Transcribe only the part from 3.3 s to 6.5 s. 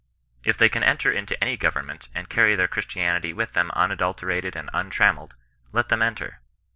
with them un adulterated and untrammelled, let them enter.